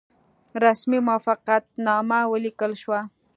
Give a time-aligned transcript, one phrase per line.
[0.63, 2.99] رسمي موافقتنامه ولیکل شوه.